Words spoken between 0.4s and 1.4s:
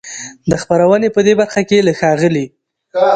د خپرونې په دې